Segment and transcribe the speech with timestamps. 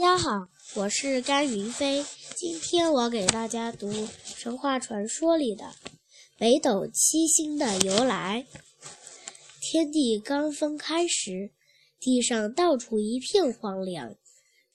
[0.00, 2.02] 大家好，我是甘云飞。
[2.34, 3.92] 今天我给大家读
[4.24, 5.74] 神话传说里的
[6.38, 8.46] 北斗七星的由来。
[9.60, 11.50] 天地刚分开时，
[11.98, 14.14] 地上到处一片荒凉。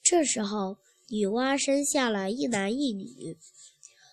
[0.00, 0.76] 这时候，
[1.08, 3.36] 女娲生下了一男一女。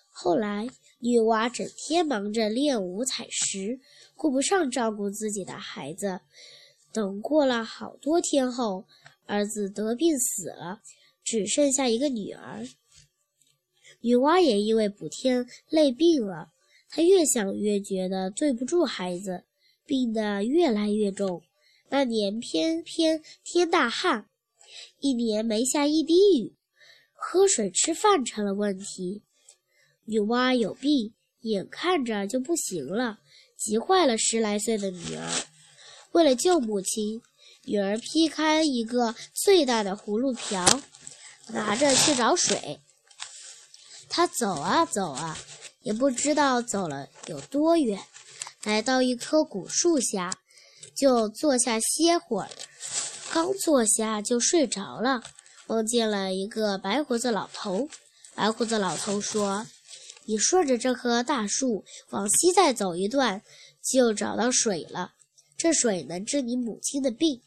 [0.09, 0.67] 后来，
[0.97, 3.79] 女娲整天忙着练五彩石，
[4.15, 6.21] 顾不上照顾自己的孩子。
[6.91, 8.87] 等过了好多天后，
[9.27, 10.81] 儿子得病死了。
[11.23, 12.67] 只剩下一个女儿，
[14.01, 16.51] 女娲也因为补天累病了。
[16.89, 19.45] 她越想越觉得对不住孩子，
[19.85, 21.41] 病得越来越重。
[21.89, 24.27] 那年偏偏天大旱，
[24.99, 26.53] 一年没下一滴雨，
[27.13, 29.23] 喝水吃饭成了问题。
[30.05, 33.19] 女娲有病，眼看着就不行了，
[33.55, 35.29] 急坏了十来岁的女儿。
[36.11, 37.21] 为了救母亲，
[37.63, 40.65] 女儿劈开一个最大的葫芦瓢。
[41.47, 42.79] 拿着去找水，
[44.09, 45.37] 他走啊走啊，
[45.81, 48.01] 也不知道走了有多远。
[48.63, 50.33] 来到一棵古树下，
[50.95, 52.49] 就坐下歇会儿。
[53.31, 55.21] 刚坐下就睡着了，
[55.67, 57.89] 梦见了一个白胡子老头。
[58.35, 59.67] 白胡子老头说
[60.25, 63.41] ：“你顺着这棵大树往西再走一段，
[63.83, 65.13] 就找到水了。
[65.57, 67.41] 这水能治你母亲的病。”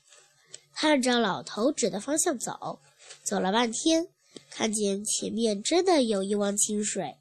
[0.75, 2.81] 看着老头指的方向走。
[3.23, 4.09] 走了半天，
[4.51, 7.17] 看见前面真的有一汪清水，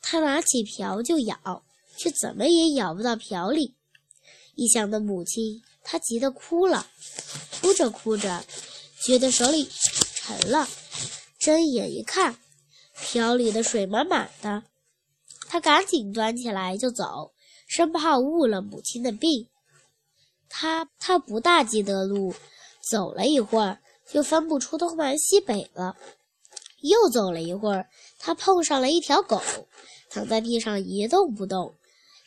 [0.00, 1.64] 他拿起瓢就舀，
[1.96, 3.74] 却怎么也舀不到瓢里。
[4.54, 6.86] 一想到母亲，他急得哭了。
[7.60, 8.44] 哭着哭着，
[9.04, 9.68] 觉得手里
[10.14, 10.68] 沉了，
[11.38, 12.36] 睁眼一看，
[13.00, 14.64] 瓢里的水满满的。
[15.48, 17.32] 他赶紧端起来就走，
[17.68, 19.48] 生怕误了母亲的病。
[20.48, 22.34] 他他不大记得路，
[22.90, 23.78] 走了一会儿。
[24.08, 25.96] 就分不出东南西北了。
[26.80, 29.40] 又走了一会儿，他碰上了一条狗，
[30.10, 31.76] 躺在地上一动不动。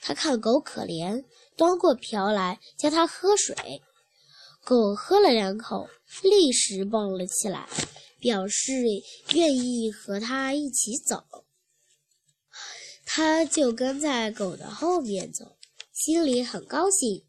[0.01, 1.25] 他看狗可怜，
[1.57, 3.81] 端过瓢来叫它喝水。
[4.63, 5.87] 狗喝了两口，
[6.23, 7.67] 立时蹦了起来，
[8.19, 8.71] 表示
[9.33, 11.23] 愿意和他一起走。
[13.05, 15.57] 他就跟在狗的后面走，
[15.93, 17.23] 心里很高兴。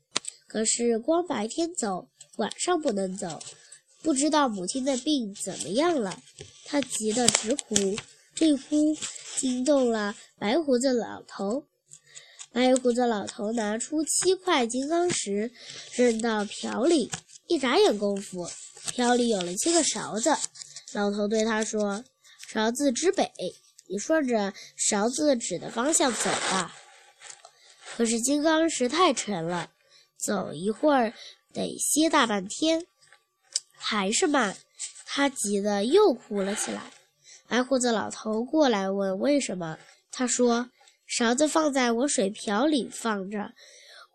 [0.46, 3.42] 可是光白天走，晚上不能走。
[4.06, 6.16] 不知道母亲的病怎么样了，
[6.64, 7.74] 他急得直呼，
[8.36, 8.96] 这呼
[9.36, 11.64] 惊动了白胡子老头。
[12.52, 15.50] 白胡子老头拿出七块金刚石，
[15.96, 17.10] 扔到瓢里，
[17.48, 18.48] 一眨眼功夫，
[18.92, 20.36] 瓢里有了七个勺子。
[20.92, 22.04] 老头对他说
[22.46, 23.28] ：“勺子指北，
[23.88, 26.72] 你顺着勺子指的方向走吧。”
[27.96, 29.72] 可是金刚石太沉了，
[30.16, 31.12] 走一会儿
[31.52, 32.86] 得歇大半天。
[33.76, 34.56] 还是慢，
[35.04, 36.82] 他急得又哭了起来。
[37.48, 39.78] 白胡子老头过来问为什么，
[40.10, 40.68] 他说
[41.06, 43.52] ：“勺子放在我水瓢里放着，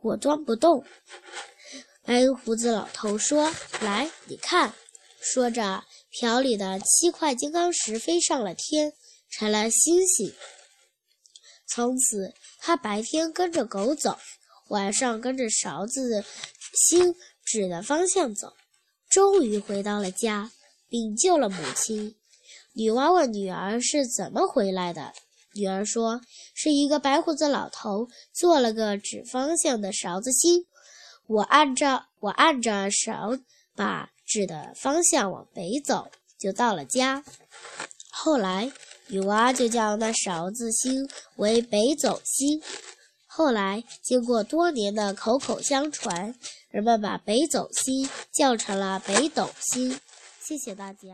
[0.01, 0.85] 我端不动。”
[2.03, 4.73] 白胡子老头说：“来，你看。”
[5.23, 8.91] 说着，瓢里的七块金刚石飞上了天，
[9.29, 10.33] 成了星星。
[11.67, 14.17] 从此，他白天跟着狗走，
[14.69, 16.25] 晚上跟着勺子
[16.73, 18.51] 星指的方向走。
[19.11, 20.51] 终于回到了家，
[20.87, 22.15] 并救了母亲。
[22.73, 25.11] 女娲问女儿是怎么回来的，
[25.53, 26.21] 女儿说
[26.53, 30.65] 是一个白胡子老头做了个指方向的勺子星，
[31.27, 33.37] 我按照我按着勺
[33.75, 37.21] 把指的方向往北走，就到了家。
[38.09, 38.71] 后来
[39.07, 42.61] 女娲就叫那勺子星为北斗星。
[43.33, 46.35] 后来，经过多年的口口相传，
[46.69, 49.97] 人们把北斗星叫成了北斗星。
[50.41, 51.07] 谢谢大家。